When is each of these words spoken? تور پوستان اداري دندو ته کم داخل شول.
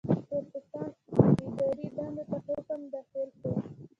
تور 0.29 0.43
پوستان 1.01 1.29
اداري 1.45 1.87
دندو 1.95 2.35
ته 2.47 2.53
کم 2.67 2.81
داخل 2.93 3.27
شول. 3.39 3.59